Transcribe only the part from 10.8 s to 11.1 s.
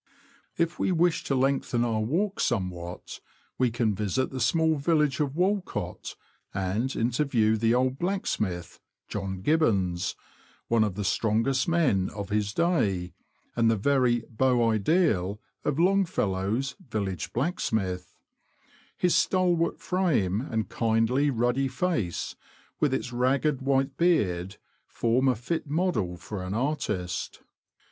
of the